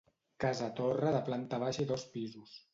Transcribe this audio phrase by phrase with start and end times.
[0.43, 2.61] Casa-torre de planta baixa i dos pisos.